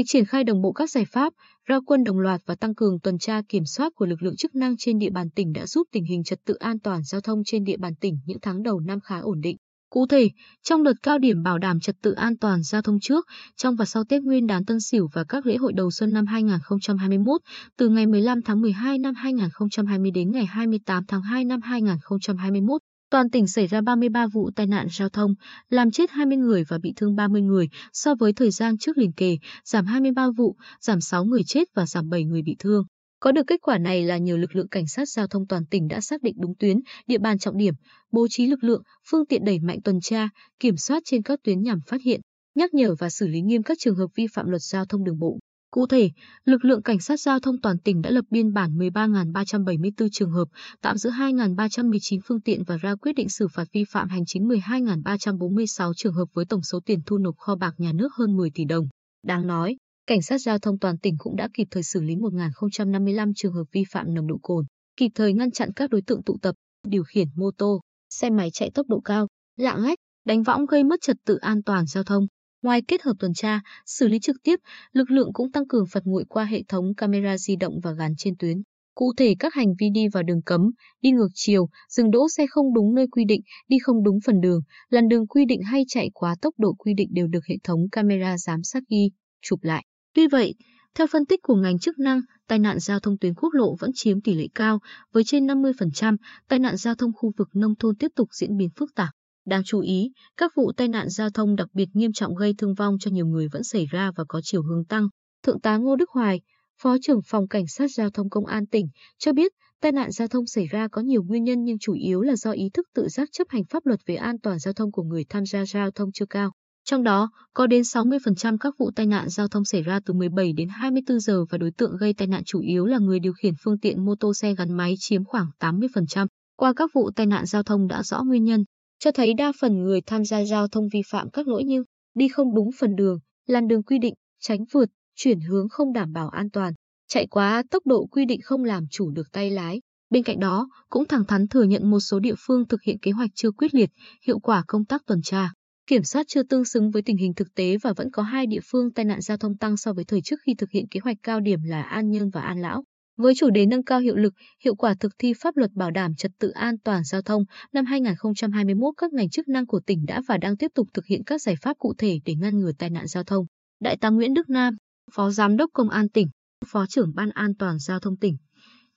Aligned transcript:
Việc 0.00 0.04
triển 0.06 0.24
khai 0.24 0.44
đồng 0.44 0.62
bộ 0.62 0.72
các 0.72 0.90
giải 0.90 1.04
pháp, 1.04 1.32
ra 1.66 1.78
quân 1.86 2.04
đồng 2.04 2.18
loạt 2.18 2.40
và 2.46 2.54
tăng 2.54 2.74
cường 2.74 3.00
tuần 3.00 3.18
tra 3.18 3.42
kiểm 3.48 3.64
soát 3.64 3.92
của 3.94 4.06
lực 4.06 4.22
lượng 4.22 4.36
chức 4.36 4.54
năng 4.54 4.76
trên 4.76 4.98
địa 4.98 5.10
bàn 5.10 5.30
tỉnh 5.30 5.52
đã 5.52 5.66
giúp 5.66 5.88
tình 5.92 6.04
hình 6.04 6.24
trật 6.24 6.38
tự 6.44 6.54
an 6.54 6.78
toàn 6.78 7.02
giao 7.02 7.20
thông 7.20 7.42
trên 7.44 7.64
địa 7.64 7.76
bàn 7.76 7.94
tỉnh 8.00 8.18
những 8.26 8.38
tháng 8.42 8.62
đầu 8.62 8.80
năm 8.80 9.00
khá 9.00 9.18
ổn 9.18 9.40
định. 9.40 9.56
Cụ 9.90 10.06
thể, 10.06 10.30
trong 10.62 10.82
đợt 10.82 10.92
cao 11.02 11.18
điểm 11.18 11.42
bảo 11.42 11.58
đảm 11.58 11.80
trật 11.80 11.96
tự 12.02 12.12
an 12.12 12.38
toàn 12.38 12.62
giao 12.62 12.82
thông 12.82 13.00
trước, 13.00 13.26
trong 13.56 13.76
và 13.76 13.84
sau 13.84 14.04
Tết 14.04 14.22
Nguyên 14.22 14.46
đán 14.46 14.64
Tân 14.64 14.80
Sửu 14.80 15.08
và 15.12 15.24
các 15.24 15.46
lễ 15.46 15.56
hội 15.56 15.72
đầu 15.72 15.90
xuân 15.90 16.12
năm 16.12 16.26
2021, 16.26 17.40
từ 17.76 17.88
ngày 17.88 18.06
15 18.06 18.42
tháng 18.42 18.60
12 18.60 18.98
năm 18.98 19.14
2020 19.14 20.10
đến 20.10 20.30
ngày 20.30 20.46
28 20.46 21.04
tháng 21.08 21.22
2 21.22 21.44
năm 21.44 21.60
2021, 21.62 22.82
toàn 23.10 23.30
tỉnh 23.30 23.46
xảy 23.46 23.66
ra 23.66 23.80
33 23.80 24.26
vụ 24.26 24.50
tai 24.56 24.66
nạn 24.66 24.86
giao 24.90 25.08
thông, 25.08 25.34
làm 25.68 25.90
chết 25.90 26.10
20 26.10 26.36
người 26.36 26.64
và 26.68 26.78
bị 26.78 26.92
thương 26.96 27.16
30 27.16 27.42
người 27.42 27.68
so 27.92 28.14
với 28.14 28.32
thời 28.32 28.50
gian 28.50 28.78
trước 28.78 28.98
liền 28.98 29.12
kề, 29.12 29.36
giảm 29.64 29.86
23 29.86 30.26
vụ, 30.36 30.56
giảm 30.80 31.00
6 31.00 31.24
người 31.24 31.42
chết 31.46 31.68
và 31.74 31.86
giảm 31.86 32.08
7 32.08 32.24
người 32.24 32.42
bị 32.42 32.56
thương. 32.58 32.84
Có 33.20 33.32
được 33.32 33.46
kết 33.46 33.60
quả 33.62 33.78
này 33.78 34.04
là 34.04 34.18
nhờ 34.18 34.36
lực 34.36 34.56
lượng 34.56 34.68
cảnh 34.68 34.86
sát 34.86 35.08
giao 35.08 35.26
thông 35.26 35.46
toàn 35.46 35.66
tỉnh 35.66 35.88
đã 35.88 36.00
xác 36.00 36.22
định 36.22 36.34
đúng 36.38 36.54
tuyến, 36.58 36.76
địa 37.06 37.18
bàn 37.18 37.38
trọng 37.38 37.56
điểm, 37.56 37.74
bố 38.12 38.26
trí 38.30 38.46
lực 38.46 38.64
lượng, 38.64 38.82
phương 39.10 39.26
tiện 39.26 39.44
đẩy 39.44 39.58
mạnh 39.58 39.78
tuần 39.84 40.00
tra, 40.00 40.28
kiểm 40.60 40.76
soát 40.76 41.02
trên 41.04 41.22
các 41.22 41.40
tuyến 41.44 41.62
nhằm 41.62 41.78
phát 41.86 42.02
hiện, 42.02 42.20
nhắc 42.54 42.74
nhở 42.74 42.94
và 42.98 43.10
xử 43.10 43.26
lý 43.26 43.40
nghiêm 43.40 43.62
các 43.62 43.78
trường 43.80 43.96
hợp 43.96 44.06
vi 44.14 44.26
phạm 44.34 44.48
luật 44.48 44.62
giao 44.62 44.84
thông 44.84 45.04
đường 45.04 45.18
bộ. 45.18 45.38
Cụ 45.72 45.86
thể, 45.86 46.10
lực 46.44 46.64
lượng 46.64 46.82
cảnh 46.82 47.00
sát 47.00 47.20
giao 47.20 47.40
thông 47.40 47.60
toàn 47.60 47.78
tỉnh 47.78 48.02
đã 48.02 48.10
lập 48.10 48.24
biên 48.30 48.52
bản 48.52 48.78
13.374 48.78 50.08
trường 50.12 50.30
hợp, 50.30 50.48
tạm 50.82 50.96
giữ 50.96 51.10
2.319 51.10 52.18
phương 52.24 52.40
tiện 52.40 52.64
và 52.64 52.76
ra 52.76 52.94
quyết 52.94 53.12
định 53.12 53.28
xử 53.28 53.48
phạt 53.48 53.64
vi 53.72 53.84
phạm 53.84 54.08
hành 54.08 54.24
chính 54.26 54.48
12.346 54.48 55.92
trường 55.96 56.14
hợp 56.14 56.24
với 56.34 56.44
tổng 56.44 56.62
số 56.62 56.80
tiền 56.86 57.00
thu 57.06 57.18
nộp 57.18 57.36
kho 57.38 57.56
bạc 57.56 57.74
nhà 57.78 57.92
nước 57.92 58.14
hơn 58.14 58.36
10 58.36 58.50
tỷ 58.54 58.64
đồng. 58.64 58.88
Đáng 59.22 59.46
nói, 59.46 59.76
cảnh 60.06 60.22
sát 60.22 60.38
giao 60.38 60.58
thông 60.58 60.78
toàn 60.78 60.98
tỉnh 60.98 61.14
cũng 61.18 61.36
đã 61.36 61.48
kịp 61.54 61.68
thời 61.70 61.82
xử 61.82 62.00
lý 62.00 62.16
1.055 62.16 63.32
trường 63.36 63.52
hợp 63.52 63.64
vi 63.72 63.84
phạm 63.92 64.14
nồng 64.14 64.26
độ 64.26 64.38
cồn, 64.42 64.64
kịp 64.96 65.10
thời 65.14 65.32
ngăn 65.32 65.50
chặn 65.50 65.72
các 65.76 65.90
đối 65.90 66.02
tượng 66.02 66.22
tụ 66.22 66.38
tập, 66.42 66.54
điều 66.88 67.02
khiển 67.04 67.28
mô 67.36 67.50
tô, 67.58 67.80
xe 68.14 68.30
máy 68.30 68.50
chạy 68.52 68.70
tốc 68.74 68.86
độ 68.88 69.00
cao, 69.00 69.28
lạng 69.56 69.78
lách, 69.78 69.98
đánh 70.24 70.42
võng 70.42 70.66
gây 70.66 70.84
mất 70.84 71.00
trật 71.02 71.16
tự 71.26 71.36
an 71.36 71.62
toàn 71.62 71.86
giao 71.86 72.04
thông. 72.04 72.26
Ngoài 72.62 72.82
kết 72.88 73.02
hợp 73.02 73.14
tuần 73.18 73.34
tra, 73.34 73.60
xử 73.86 74.08
lý 74.08 74.18
trực 74.18 74.36
tiếp, 74.42 74.60
lực 74.92 75.10
lượng 75.10 75.30
cũng 75.32 75.52
tăng 75.52 75.68
cường 75.68 75.86
phạt 75.86 76.00
nguội 76.04 76.24
qua 76.28 76.44
hệ 76.44 76.62
thống 76.68 76.94
camera 76.96 77.38
di 77.38 77.56
động 77.56 77.80
và 77.82 77.92
gắn 77.92 78.14
trên 78.18 78.34
tuyến. 78.38 78.62
Cụ 78.94 79.12
thể 79.16 79.34
các 79.38 79.54
hành 79.54 79.74
vi 79.78 79.90
đi 79.90 80.08
vào 80.08 80.22
đường 80.22 80.42
cấm, 80.42 80.70
đi 81.02 81.10
ngược 81.10 81.28
chiều, 81.34 81.68
dừng 81.88 82.10
đỗ 82.10 82.28
xe 82.28 82.46
không 82.46 82.74
đúng 82.74 82.94
nơi 82.94 83.06
quy 83.06 83.24
định, 83.24 83.40
đi 83.68 83.78
không 83.78 84.02
đúng 84.04 84.18
phần 84.26 84.40
đường, 84.40 84.60
làn 84.90 85.08
đường 85.08 85.26
quy 85.26 85.44
định 85.44 85.62
hay 85.62 85.84
chạy 85.88 86.10
quá 86.14 86.34
tốc 86.42 86.54
độ 86.58 86.72
quy 86.78 86.94
định 86.94 87.08
đều 87.12 87.26
được 87.26 87.46
hệ 87.48 87.56
thống 87.64 87.80
camera 87.92 88.38
giám 88.38 88.62
sát 88.62 88.82
ghi, 88.88 89.10
chụp 89.42 89.58
lại. 89.62 89.84
Tuy 90.14 90.26
vậy, 90.26 90.54
theo 90.94 91.06
phân 91.06 91.26
tích 91.26 91.40
của 91.42 91.54
ngành 91.54 91.78
chức 91.78 91.98
năng, 91.98 92.20
tai 92.48 92.58
nạn 92.58 92.78
giao 92.78 93.00
thông 93.00 93.18
tuyến 93.18 93.34
quốc 93.34 93.54
lộ 93.54 93.76
vẫn 93.80 93.90
chiếm 93.94 94.20
tỷ 94.20 94.34
lệ 94.34 94.46
cao, 94.54 94.78
với 95.12 95.24
trên 95.24 95.46
50%, 95.46 96.16
tai 96.48 96.58
nạn 96.58 96.76
giao 96.76 96.94
thông 96.94 97.12
khu 97.14 97.32
vực 97.36 97.48
nông 97.54 97.74
thôn 97.78 97.96
tiếp 97.96 98.08
tục 98.16 98.28
diễn 98.32 98.56
biến 98.56 98.68
phức 98.76 98.94
tạp. 98.94 99.08
Đáng 99.50 99.62
chú 99.64 99.80
ý, 99.80 100.10
các 100.36 100.52
vụ 100.56 100.72
tai 100.72 100.88
nạn 100.88 101.08
giao 101.08 101.30
thông 101.30 101.56
đặc 101.56 101.68
biệt 101.72 101.88
nghiêm 101.92 102.12
trọng 102.12 102.34
gây 102.34 102.54
thương 102.58 102.74
vong 102.74 102.96
cho 103.00 103.10
nhiều 103.10 103.26
người 103.26 103.48
vẫn 103.48 103.64
xảy 103.64 103.86
ra 103.86 104.10
và 104.16 104.24
có 104.28 104.40
chiều 104.44 104.62
hướng 104.62 104.84
tăng. 104.84 105.08
Thượng 105.42 105.60
tá 105.60 105.76
Ngô 105.76 105.96
Đức 105.96 106.10
Hoài, 106.10 106.40
Phó 106.82 106.96
trưởng 107.02 107.20
phòng 107.26 107.48
Cảnh 107.48 107.66
sát 107.66 107.90
Giao 107.90 108.10
thông 108.10 108.30
Công 108.30 108.46
an 108.46 108.66
tỉnh, 108.66 108.86
cho 109.18 109.32
biết 109.32 109.52
tai 109.80 109.92
nạn 109.92 110.10
giao 110.10 110.28
thông 110.28 110.46
xảy 110.46 110.66
ra 110.66 110.88
có 110.88 111.02
nhiều 111.02 111.22
nguyên 111.22 111.44
nhân 111.44 111.64
nhưng 111.64 111.78
chủ 111.78 111.92
yếu 111.92 112.20
là 112.20 112.36
do 112.36 112.50
ý 112.50 112.70
thức 112.74 112.86
tự 112.94 113.08
giác 113.08 113.28
chấp 113.32 113.48
hành 113.48 113.64
pháp 113.70 113.86
luật 113.86 114.00
về 114.06 114.14
an 114.14 114.38
toàn 114.38 114.58
giao 114.58 114.74
thông 114.74 114.92
của 114.92 115.02
người 115.02 115.24
tham 115.28 115.46
gia 115.46 115.64
giao 115.66 115.90
thông 115.90 116.12
chưa 116.12 116.26
cao. 116.26 116.52
Trong 116.84 117.02
đó, 117.02 117.30
có 117.54 117.66
đến 117.66 117.82
60% 117.82 118.56
các 118.58 118.74
vụ 118.78 118.90
tai 118.96 119.06
nạn 119.06 119.28
giao 119.28 119.48
thông 119.48 119.64
xảy 119.64 119.82
ra 119.82 120.00
từ 120.06 120.14
17 120.14 120.52
đến 120.52 120.68
24 120.68 121.20
giờ 121.20 121.44
và 121.50 121.58
đối 121.58 121.70
tượng 121.70 121.96
gây 121.96 122.14
tai 122.14 122.28
nạn 122.28 122.42
chủ 122.44 122.60
yếu 122.60 122.86
là 122.86 122.98
người 122.98 123.20
điều 123.20 123.32
khiển 123.32 123.54
phương 123.64 123.78
tiện 123.78 124.04
mô 124.04 124.14
tô 124.20 124.34
xe 124.34 124.54
gắn 124.54 124.72
máy 124.72 124.94
chiếm 124.98 125.24
khoảng 125.24 125.46
80%. 125.60 126.26
Qua 126.56 126.72
các 126.76 126.90
vụ 126.94 127.10
tai 127.16 127.26
nạn 127.26 127.46
giao 127.46 127.62
thông 127.62 127.88
đã 127.88 128.02
rõ 128.02 128.22
nguyên 128.22 128.44
nhân, 128.44 128.64
cho 129.00 129.12
thấy 129.12 129.34
đa 129.34 129.52
phần 129.60 129.82
người 129.82 130.00
tham 130.06 130.24
gia 130.24 130.44
giao 130.44 130.68
thông 130.68 130.88
vi 130.92 131.02
phạm 131.10 131.30
các 131.30 131.48
lỗi 131.48 131.64
như 131.64 131.84
đi 132.14 132.28
không 132.28 132.54
đúng 132.54 132.70
phần 132.78 132.96
đường, 132.96 133.18
làn 133.46 133.68
đường 133.68 133.82
quy 133.82 133.98
định, 133.98 134.14
tránh 134.40 134.64
vượt, 134.72 134.88
chuyển 135.14 135.40
hướng 135.40 135.68
không 135.68 135.92
đảm 135.92 136.12
bảo 136.12 136.28
an 136.28 136.50
toàn, 136.50 136.72
chạy 137.08 137.26
quá 137.26 137.62
tốc 137.70 137.86
độ 137.86 138.06
quy 138.10 138.24
định 138.24 138.40
không 138.44 138.64
làm 138.64 138.84
chủ 138.90 139.10
được 139.10 139.32
tay 139.32 139.50
lái. 139.50 139.80
Bên 140.10 140.22
cạnh 140.22 140.40
đó, 140.40 140.68
cũng 140.88 141.04
thẳng 141.04 141.24
thắn 141.28 141.48
thừa 141.48 141.62
nhận 141.62 141.90
một 141.90 142.00
số 142.00 142.18
địa 142.18 142.34
phương 142.38 142.68
thực 142.68 142.82
hiện 142.82 142.98
kế 142.98 143.10
hoạch 143.10 143.30
chưa 143.34 143.50
quyết 143.50 143.74
liệt, 143.74 143.90
hiệu 144.26 144.38
quả 144.38 144.64
công 144.66 144.84
tác 144.84 145.02
tuần 145.06 145.20
tra, 145.22 145.52
kiểm 145.86 146.02
soát 146.02 146.26
chưa 146.28 146.42
tương 146.42 146.64
xứng 146.64 146.90
với 146.90 147.02
tình 147.02 147.16
hình 147.16 147.34
thực 147.34 147.54
tế 147.54 147.76
và 147.82 147.92
vẫn 147.92 148.10
có 148.12 148.22
hai 148.22 148.46
địa 148.46 148.60
phương 148.70 148.92
tai 148.92 149.04
nạn 149.04 149.20
giao 149.20 149.36
thông 149.36 149.56
tăng 149.56 149.76
so 149.76 149.92
với 149.92 150.04
thời 150.04 150.20
trước 150.22 150.36
khi 150.46 150.54
thực 150.58 150.70
hiện 150.70 150.88
kế 150.90 151.00
hoạch 151.00 151.16
cao 151.22 151.40
điểm 151.40 151.60
là 151.62 151.82
An 151.82 152.10
Nhơn 152.10 152.30
và 152.30 152.40
An 152.40 152.62
Lão. 152.62 152.84
Với 153.22 153.34
chủ 153.36 153.50
đề 153.50 153.66
nâng 153.66 153.84
cao 153.84 154.00
hiệu 154.00 154.16
lực, 154.16 154.34
hiệu 154.64 154.74
quả 154.74 154.94
thực 155.00 155.12
thi 155.18 155.32
pháp 155.40 155.56
luật 155.56 155.72
bảo 155.72 155.90
đảm 155.90 156.14
trật 156.14 156.30
tự 156.38 156.50
an 156.50 156.78
toàn 156.78 157.04
giao 157.04 157.22
thông, 157.22 157.44
năm 157.72 157.84
2021 157.84 158.94
các 158.96 159.12
ngành 159.12 159.30
chức 159.30 159.48
năng 159.48 159.66
của 159.66 159.80
tỉnh 159.86 160.06
đã 160.06 160.22
và 160.28 160.38
đang 160.38 160.56
tiếp 160.56 160.70
tục 160.74 160.88
thực 160.94 161.06
hiện 161.06 161.24
các 161.24 161.42
giải 161.42 161.54
pháp 161.62 161.78
cụ 161.78 161.94
thể 161.98 162.18
để 162.24 162.34
ngăn 162.34 162.58
ngừa 162.58 162.72
tai 162.78 162.90
nạn 162.90 163.06
giao 163.06 163.24
thông. 163.24 163.46
Đại 163.80 163.96
tá 163.96 164.08
Nguyễn 164.10 164.34
Đức 164.34 164.50
Nam, 164.50 164.76
Phó 165.12 165.30
Giám 165.30 165.56
đốc 165.56 165.70
Công 165.72 165.90
an 165.90 166.08
tỉnh, 166.08 166.28
Phó 166.66 166.86
trưởng 166.86 167.12
Ban 167.14 167.30
An 167.30 167.54
toàn 167.58 167.78
giao 167.78 168.00
thông 168.00 168.16
tỉnh, 168.16 168.36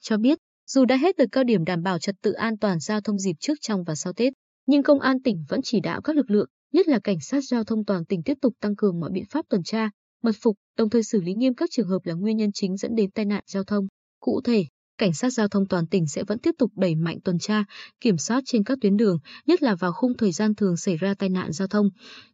cho 0.00 0.16
biết, 0.16 0.38
dù 0.66 0.84
đã 0.84 0.96
hết 0.96 1.16
đợt 1.16 1.26
cao 1.32 1.44
điểm 1.44 1.64
đảm 1.64 1.82
bảo 1.82 1.98
trật 1.98 2.14
tự 2.22 2.32
an 2.32 2.58
toàn 2.58 2.80
giao 2.80 3.00
thông 3.00 3.18
dịp 3.18 3.36
trước 3.40 3.54
trong 3.60 3.84
và 3.84 3.94
sau 3.94 4.12
Tết, 4.12 4.32
nhưng 4.66 4.82
Công 4.82 5.00
an 5.00 5.22
tỉnh 5.22 5.44
vẫn 5.48 5.60
chỉ 5.64 5.80
đạo 5.80 6.00
các 6.02 6.16
lực 6.16 6.30
lượng, 6.30 6.48
nhất 6.72 6.88
là 6.88 6.98
cảnh 7.04 7.20
sát 7.20 7.40
giao 7.44 7.64
thông 7.64 7.84
toàn 7.84 8.04
tỉnh 8.04 8.22
tiếp 8.22 8.38
tục 8.42 8.54
tăng 8.60 8.76
cường 8.76 9.00
mọi 9.00 9.10
biện 9.10 9.24
pháp 9.30 9.44
tuần 9.48 9.62
tra, 9.62 9.90
mật 10.22 10.34
phục, 10.42 10.56
đồng 10.78 10.90
thời 10.90 11.02
xử 11.02 11.20
lý 11.20 11.34
nghiêm 11.34 11.54
các 11.54 11.70
trường 11.72 11.88
hợp 11.88 11.98
là 12.04 12.14
nguyên 12.14 12.36
nhân 12.36 12.50
chính 12.54 12.76
dẫn 12.76 12.94
đến 12.94 13.10
tai 13.10 13.24
nạn 13.24 13.44
giao 13.46 13.64
thông. 13.64 13.86
Cụ 14.20 14.40
thể, 14.44 14.64
cảnh 14.98 15.12
sát 15.12 15.30
giao 15.30 15.48
thông 15.48 15.68
toàn 15.68 15.86
tỉnh 15.86 16.06
sẽ 16.06 16.24
vẫn 16.24 16.38
tiếp 16.38 16.54
tục 16.58 16.70
đẩy 16.76 16.94
mạnh 16.94 17.18
tuần 17.24 17.38
tra, 17.38 17.64
kiểm 18.00 18.18
soát 18.18 18.42
trên 18.46 18.64
các 18.64 18.78
tuyến 18.80 18.96
đường, 18.96 19.18
nhất 19.46 19.62
là 19.62 19.74
vào 19.74 19.92
khung 19.92 20.16
thời 20.16 20.32
gian 20.32 20.54
thường 20.54 20.76
xảy 20.76 20.96
ra 20.96 21.14
tai 21.14 21.28
nạn 21.28 21.52
giao 21.52 21.68
thông, 21.68 21.88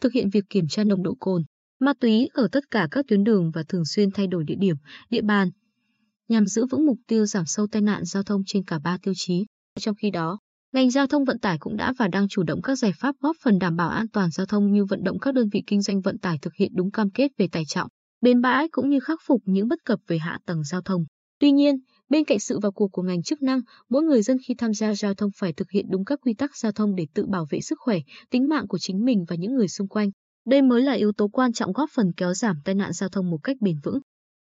thực 0.00 0.12
hiện 0.12 0.30
việc 0.30 0.44
kiểm 0.50 0.68
tra 0.68 0.84
nồng 0.84 1.02
độ 1.02 1.14
cồn, 1.20 1.42
ma 1.80 1.92
túy 2.00 2.28
ở 2.32 2.48
tất 2.52 2.70
cả 2.70 2.88
các 2.90 3.04
tuyến 3.08 3.24
đường 3.24 3.50
và 3.54 3.62
thường 3.68 3.84
xuyên 3.84 4.10
thay 4.10 4.26
đổi 4.26 4.44
địa 4.44 4.56
điểm, 4.58 4.76
địa 5.10 5.22
bàn 5.22 5.50
nhằm 6.28 6.46
giữ 6.46 6.66
vững 6.70 6.86
mục 6.86 6.98
tiêu 7.06 7.26
giảm 7.26 7.46
sâu 7.46 7.66
tai 7.72 7.82
nạn 7.82 8.04
giao 8.04 8.22
thông 8.22 8.42
trên 8.46 8.64
cả 8.64 8.78
ba 8.78 8.98
tiêu 9.02 9.14
chí. 9.16 9.44
Trong 9.80 9.94
khi 9.94 10.10
đó, 10.10 10.38
ngành 10.72 10.90
giao 10.90 11.06
thông 11.06 11.24
vận 11.24 11.38
tải 11.38 11.56
cũng 11.60 11.76
đã 11.76 11.92
và 11.98 12.08
đang 12.08 12.28
chủ 12.28 12.42
động 12.42 12.62
các 12.62 12.78
giải 12.78 12.92
pháp 12.98 13.14
góp 13.20 13.36
phần 13.44 13.58
đảm 13.58 13.76
bảo 13.76 13.88
an 13.88 14.08
toàn 14.08 14.30
giao 14.30 14.46
thông 14.46 14.72
như 14.72 14.84
vận 14.84 15.04
động 15.04 15.18
các 15.18 15.34
đơn 15.34 15.48
vị 15.52 15.62
kinh 15.66 15.82
doanh 15.82 16.00
vận 16.00 16.18
tải 16.18 16.38
thực 16.42 16.54
hiện 16.54 16.72
đúng 16.74 16.90
cam 16.90 17.10
kết 17.10 17.32
về 17.38 17.48
tải 17.52 17.64
trọng, 17.68 17.88
bến 18.20 18.40
bãi 18.40 18.68
cũng 18.72 18.90
như 18.90 19.00
khắc 19.00 19.18
phục 19.26 19.42
những 19.44 19.68
bất 19.68 19.78
cập 19.84 19.98
về 20.06 20.18
hạ 20.18 20.38
tầng 20.46 20.64
giao 20.64 20.82
thông. 20.82 21.04
Tuy 21.42 21.52
nhiên, 21.52 21.76
bên 22.08 22.24
cạnh 22.24 22.38
sự 22.38 22.58
vào 22.58 22.72
cuộc 22.72 22.88
của 22.92 23.02
ngành 23.02 23.22
chức 23.22 23.42
năng, 23.42 23.60
mỗi 23.88 24.02
người 24.02 24.22
dân 24.22 24.36
khi 24.46 24.54
tham 24.54 24.74
gia 24.74 24.94
giao 24.94 25.14
thông 25.14 25.30
phải 25.36 25.52
thực 25.52 25.70
hiện 25.70 25.86
đúng 25.90 26.04
các 26.04 26.20
quy 26.22 26.34
tắc 26.34 26.56
giao 26.56 26.72
thông 26.72 26.94
để 26.94 27.06
tự 27.14 27.26
bảo 27.26 27.46
vệ 27.50 27.60
sức 27.60 27.78
khỏe, 27.80 27.98
tính 28.30 28.48
mạng 28.48 28.68
của 28.68 28.78
chính 28.78 29.04
mình 29.04 29.24
và 29.28 29.36
những 29.36 29.54
người 29.54 29.68
xung 29.68 29.88
quanh. 29.88 30.10
Đây 30.46 30.62
mới 30.62 30.82
là 30.82 30.92
yếu 30.92 31.12
tố 31.12 31.28
quan 31.28 31.52
trọng 31.52 31.72
góp 31.72 31.90
phần 31.94 32.12
kéo 32.16 32.34
giảm 32.34 32.56
tai 32.64 32.74
nạn 32.74 32.92
giao 32.92 33.08
thông 33.08 33.30
một 33.30 33.38
cách 33.42 33.56
bền 33.60 33.76
vững. 33.84 33.98